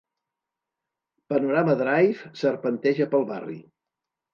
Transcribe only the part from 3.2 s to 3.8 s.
barri.